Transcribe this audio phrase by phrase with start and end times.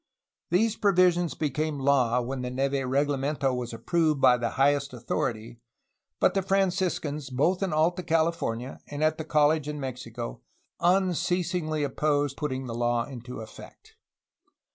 [0.49, 5.59] These provisions became law when the Neve reglamento was approved by the highest authority,
[6.19, 10.41] but the Franciscans, both in Alta California and at the college in Mexico,
[10.79, 13.95] unceasingly opposed putting the law into effect.